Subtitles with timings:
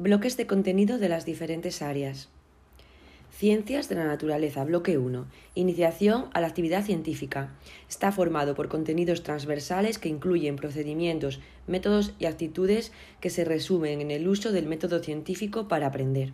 [0.00, 2.28] Bloques de contenido de las diferentes áreas.
[3.32, 5.26] Ciencias de la Naturaleza, bloque 1.
[5.56, 7.52] Iniciación a la actividad científica.
[7.88, 14.12] Está formado por contenidos transversales que incluyen procedimientos, métodos y actitudes que se resumen en
[14.12, 16.32] el uso del método científico para aprender.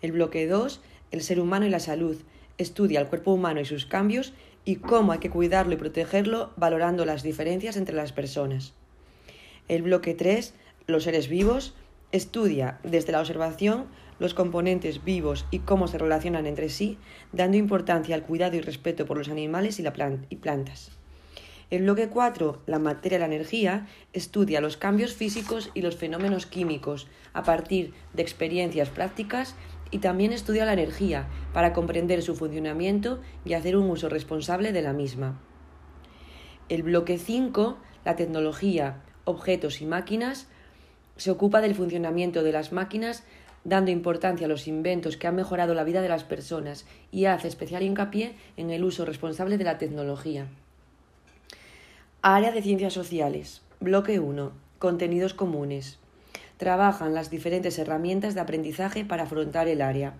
[0.00, 0.80] El bloque 2.
[1.10, 2.16] El ser humano y la salud.
[2.56, 4.32] Estudia el cuerpo humano y sus cambios
[4.64, 8.72] y cómo hay que cuidarlo y protegerlo valorando las diferencias entre las personas.
[9.68, 10.54] El bloque 3.
[10.86, 11.74] Los seres vivos.
[12.12, 13.86] Estudia desde la observación
[14.18, 16.98] los componentes vivos y cómo se relacionan entre sí,
[17.32, 19.92] dando importancia al cuidado y respeto por los animales y, la
[20.28, 20.90] y plantas.
[21.70, 26.46] El bloque 4, la materia y la energía, estudia los cambios físicos y los fenómenos
[26.46, 29.54] químicos a partir de experiencias prácticas
[29.92, 34.82] y también estudia la energía para comprender su funcionamiento y hacer un uso responsable de
[34.82, 35.40] la misma.
[36.68, 40.48] El bloque 5, la tecnología, objetos y máquinas,
[41.16, 43.24] se ocupa del funcionamiento de las máquinas
[43.64, 47.48] dando importancia a los inventos que han mejorado la vida de las personas y hace
[47.48, 50.46] especial hincapié en el uso responsable de la tecnología.
[52.22, 53.62] Área de Ciencias Sociales.
[53.80, 54.52] Bloque 1.
[54.78, 55.98] Contenidos comunes.
[56.56, 60.14] Trabajan las diferentes herramientas de aprendizaje para afrontar el área.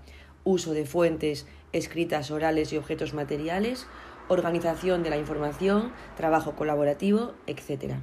[0.45, 3.87] Uso de fuentes escritas, orales y objetos materiales,
[4.29, 7.97] organización de la información, trabajo colaborativo, etc.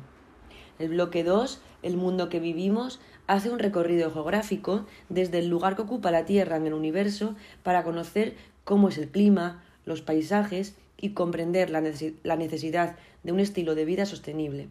[0.80, 5.82] El bloque 2, el mundo que vivimos, hace un recorrido geográfico desde el lugar que
[5.82, 11.10] ocupa la Tierra en el universo para conocer cómo es el clima, los paisajes y
[11.12, 14.68] comprender la necesidad de un estilo de vida sostenible.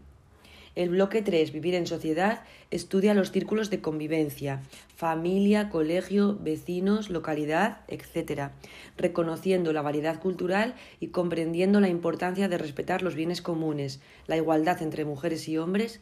[0.76, 4.60] El bloque 3, Vivir en sociedad, estudia los círculos de convivencia,
[4.94, 8.50] familia, colegio, vecinos, localidad, etc.,
[8.98, 14.82] reconociendo la variedad cultural y comprendiendo la importancia de respetar los bienes comunes, la igualdad
[14.82, 16.00] entre mujeres y hombres,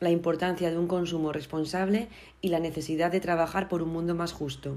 [0.00, 2.08] la importancia de un consumo responsable
[2.42, 4.76] y la necesidad de trabajar por un mundo más justo.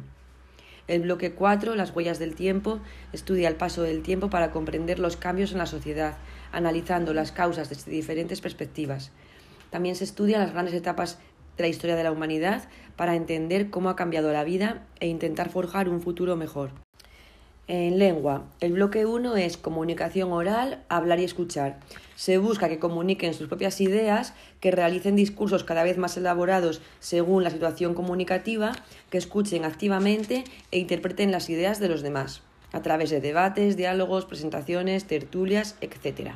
[0.87, 2.79] El bloque 4, las huellas del tiempo,
[3.11, 6.17] estudia el paso del tiempo para comprender los cambios en la sociedad,
[6.53, 9.11] analizando las causas desde diferentes perspectivas.
[9.73, 11.17] También se estudian las grandes etapas
[11.57, 15.49] de la historia de la humanidad para entender cómo ha cambiado la vida e intentar
[15.49, 16.69] forjar un futuro mejor.
[17.67, 21.79] En lengua, el bloque 1 es comunicación oral, hablar y escuchar.
[22.15, 27.43] Se busca que comuniquen sus propias ideas, que realicen discursos cada vez más elaborados según
[27.43, 28.73] la situación comunicativa,
[29.09, 34.25] que escuchen activamente e interpreten las ideas de los demás, a través de debates, diálogos,
[34.25, 36.33] presentaciones, tertulias, etc.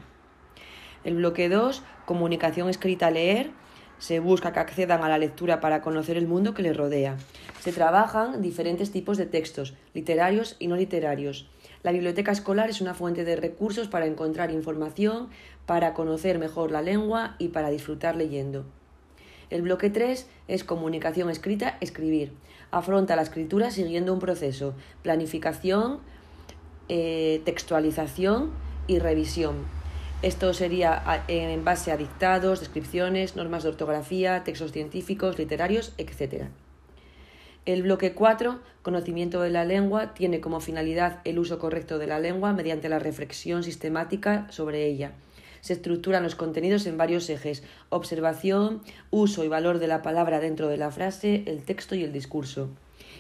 [1.08, 3.52] El bloque 2, comunicación escrita leer,
[3.98, 7.16] se busca que accedan a la lectura para conocer el mundo que les rodea.
[7.62, 11.50] Se trabajan diferentes tipos de textos, literarios y no literarios.
[11.82, 15.30] La biblioteca escolar es una fuente de recursos para encontrar información,
[15.66, 18.66] para conocer mejor la lengua y para disfrutar leyendo.
[19.50, 22.34] El bloque 3 es comunicación escrita, escribir.
[22.70, 26.00] Afronta la escritura siguiendo un proceso, planificación,
[26.90, 28.52] eh, textualización
[28.88, 29.77] y revisión.
[30.24, 36.46] Esto sería en base a dictados, descripciones, normas de ortografía, textos científicos, literarios, etc.
[37.68, 42.20] El bloque 4, conocimiento de la lengua, tiene como finalidad el uso correcto de la
[42.20, 45.12] lengua mediante la reflexión sistemática sobre ella.
[45.62, 50.68] Se estructuran los contenidos en varios ejes, observación, uso y valor de la palabra dentro
[50.68, 52.70] de la frase, el texto y el discurso.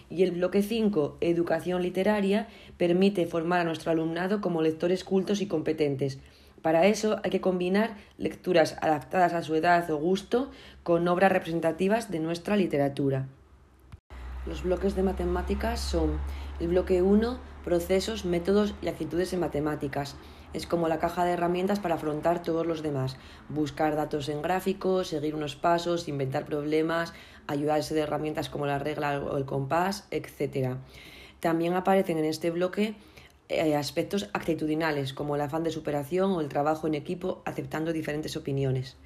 [0.09, 2.47] Y el bloque 5, educación literaria,
[2.78, 6.18] permite formar a nuestro alumnado como lectores cultos y competentes
[6.62, 10.51] para eso hay que combinar lecturas adaptadas a su edad o gusto
[10.84, 13.28] con obras representativas de nuestra literatura.
[14.45, 16.19] Los bloques de matemáticas son
[16.59, 20.16] el bloque 1, procesos, métodos y actitudes en matemáticas.
[20.53, 23.17] Es como la caja de herramientas para afrontar todos los demás.
[23.50, 27.13] Buscar datos en gráficos, seguir unos pasos, inventar problemas,
[27.46, 30.78] ayudarse de herramientas como la regla o el compás, etc.
[31.41, 32.96] También aparecen en este bloque
[33.78, 38.97] aspectos actitudinales como el afán de superación o el trabajo en equipo aceptando diferentes opiniones.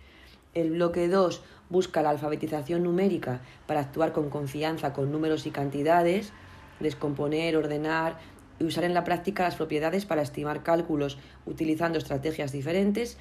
[0.54, 6.34] El bloque 2 busca la alfabetización numérica para actuar con confianza con números y cantidades,
[6.80, 8.18] descomponer, ordenar
[8.60, 13.18] y usar en la práctica las propiedades para estimar cálculos utilizando estrategias diferentes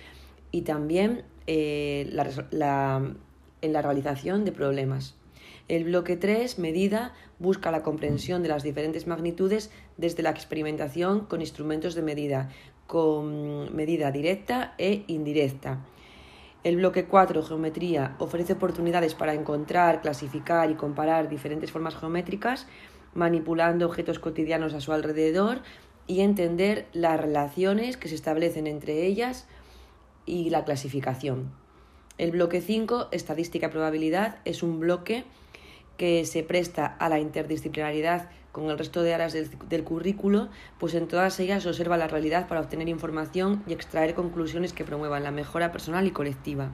[0.51, 5.20] y también eh, en la realización de problemas.
[5.71, 11.43] El bloque 3, medida, busca la comprensión de las diferentes magnitudes desde la experimentación con
[11.43, 12.49] instrumentos de medida,
[12.89, 15.79] con medida directa e indirecta.
[16.65, 22.67] El bloque 4, geometría, ofrece oportunidades para encontrar, clasificar y comparar diferentes formas geométricas,
[23.15, 25.61] manipulando objetos cotidianos a su alrededor
[26.09, 29.47] y entender las relaciones que se establecen entre ellas
[30.27, 31.53] y la clasificación.
[32.21, 35.25] El bloque 5, estadística probabilidad, es un bloque
[35.97, 41.09] que se presta a la interdisciplinaridad con el resto de áreas del, currículo, pues en
[41.09, 45.73] todas ellas observa la realidad para obtener información y extraer conclusiones que promuevan la mejora
[45.73, 46.69] personal y colectiva.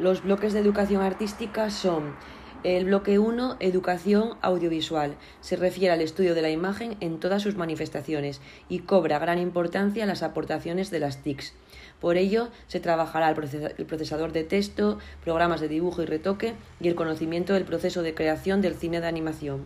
[0.00, 2.16] Los bloques de educación artística son
[2.64, 5.16] el bloque 1, educación audiovisual.
[5.42, 8.40] Se refiere al estudio de la imagen en todas sus manifestaciones
[8.70, 11.54] y cobra gran importancia las aportaciones de las TICs.
[12.00, 16.94] Por ello, se trabajará el procesador de texto, programas de dibujo y retoque y el
[16.94, 19.64] conocimiento del proceso de creación del cine de animación.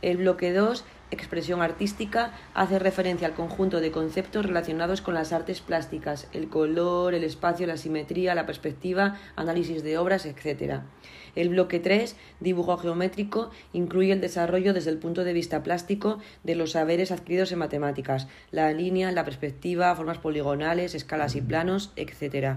[0.00, 5.60] El bloque 2, expresión artística, hace referencia al conjunto de conceptos relacionados con las artes
[5.60, 10.82] plásticas, el color, el espacio, la simetría, la perspectiva, análisis de obras, etc.
[11.34, 16.54] El bloque 3, dibujo geométrico, incluye el desarrollo desde el punto de vista plástico de
[16.54, 22.56] los saberes adquiridos en matemáticas, la línea, la perspectiva, formas poligonales, escalas y planos, etc.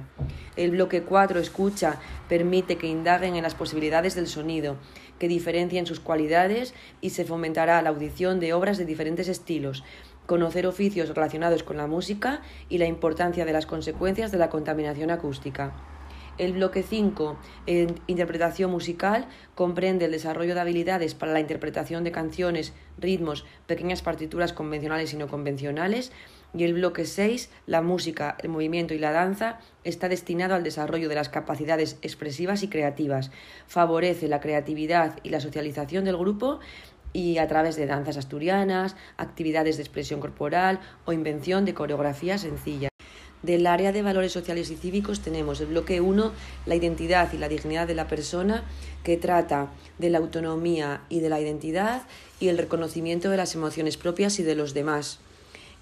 [0.56, 2.00] El bloque 4, escucha,
[2.30, 4.78] permite que indaguen en las posibilidades del sonido,
[5.22, 9.84] que diferencien sus cualidades y se fomentará la audición de obras de diferentes estilos,
[10.26, 15.12] conocer oficios relacionados con la música y la importancia de las consecuencias de la contaminación
[15.12, 15.76] acústica.
[16.40, 17.38] El bloque 5,
[18.08, 24.54] interpretación musical, comprende el desarrollo de habilidades para la interpretación de canciones, ritmos, pequeñas partituras
[24.54, 26.12] convencionales y no convencionales.
[26.54, 31.08] Y el bloque 6, la música, el movimiento y la danza, está destinado al desarrollo
[31.08, 33.32] de las capacidades expresivas y creativas.
[33.68, 36.60] Favorece la creatividad y la socialización del grupo
[37.14, 42.92] y a través de danzas asturianas, actividades de expresión corporal o invención de coreografías sencillas.
[43.44, 46.32] Del área de valores sociales y cívicos tenemos el bloque 1,
[46.68, 48.64] la identidad y la dignidad de la persona,
[49.04, 52.04] que trata de la autonomía y de la identidad
[52.40, 55.20] y el reconocimiento de las emociones propias y de los demás.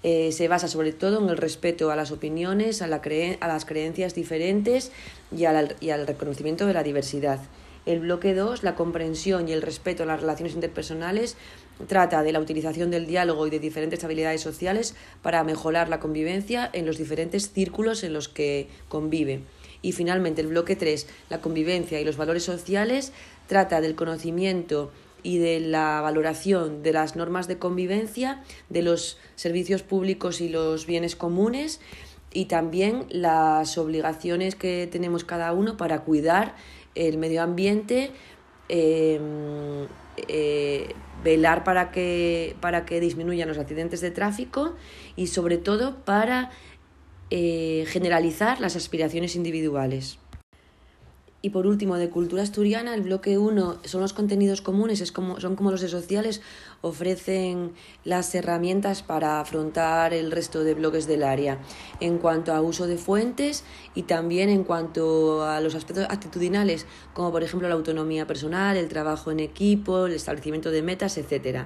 [0.02, 3.02] Eh, se basa sobre todo en el respeto a las opiniones, a, la
[3.40, 4.92] a las creencias diferentes
[5.30, 7.40] y, y al reconocimiento de la diversidad.
[7.86, 11.36] El bloque 2, la comprensión y el respeto a las relaciones interpersonales,
[11.86, 16.68] trata de la utilización del diálogo y de diferentes habilidades sociales para mejorar la convivencia
[16.72, 19.40] en los diferentes círculos en los que convive.
[19.82, 23.12] Y finalmente el bloque 3, la convivencia y los valores sociales,
[23.46, 24.90] trata del conocimiento
[25.22, 30.86] y de la valoración de las normas de convivencia, de los servicios públicos y los
[30.86, 31.80] bienes comunes
[32.32, 36.54] y también las obligaciones que tenemos cada uno para cuidar
[36.94, 38.12] el medio ambiente,
[38.68, 39.86] em,
[40.28, 40.94] eh,
[41.24, 44.74] velar para que, para que disminuyan los accidentes de tráfico
[45.16, 46.50] y sobre todo para
[47.30, 50.18] eh, generalizar las aspiraciones individuales.
[51.42, 55.40] Y por último, de cultura asturiana, el bloque 1 son los contenidos comunes, es como,
[55.40, 56.42] son como los de sociales,
[56.82, 57.72] ofrecen
[58.04, 61.58] las herramientas para afrontar el resto de bloques del área,
[62.00, 63.64] en cuanto a uso de fuentes
[63.94, 66.84] y también en cuanto a los aspectos actitudinales,
[67.14, 71.64] como por ejemplo la autonomía personal, el trabajo en equipo, el establecimiento de metas, etc.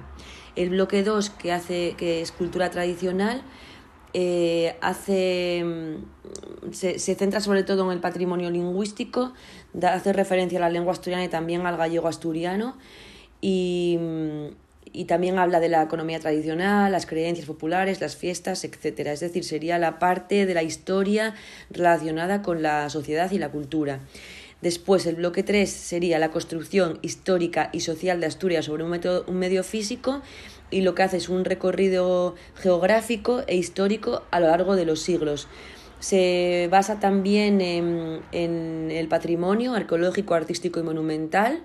[0.55, 3.43] El bloque 2, que, hace, que es cultura tradicional,
[4.17, 9.33] eh, hace, mm, se, centra sobre todo en el patrimonio lingüístico,
[9.83, 12.77] hace referencia a la lengua asturiana y también al gallego asturiano
[13.41, 14.45] y, mm,
[14.93, 18.99] y también habla de la economía tradicional, las creencias populares, las fiestas, etc.
[19.07, 21.33] Es decir, sería la parte de la historia
[21.69, 23.99] relacionada con la sociedad y la cultura.
[24.61, 29.25] Después, el bloque 3 sería la construcción histórica y social de Asturias sobre un, método,
[29.27, 30.21] un medio físico
[30.71, 35.01] y lo que hace es un recorrido geográfico e histórico a lo largo de los
[35.01, 35.47] siglos.
[35.99, 41.63] Se basa también en, el patrimonio arqueológico, artístico y monumental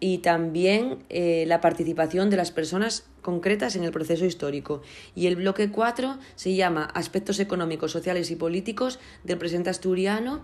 [0.00, 4.82] y también eh, la participación de las personas concretas en el proceso histórico.
[5.14, 10.42] Y el bloque 4 se llama Aspectos económicos, sociales y políticos del presente asturiano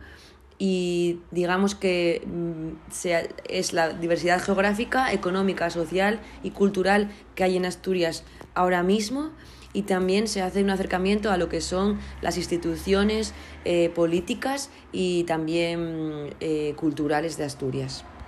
[0.59, 2.71] y digamos que mm,
[3.49, 8.25] es la diversidad geográfica, económica, social y cultural que hay en Asturias
[8.55, 9.31] ahora mismo
[9.73, 13.35] y también se hace un acercamiento a lo que son las instituciones
[13.65, 18.05] eh, políticas y también eh, culturales de Asturias.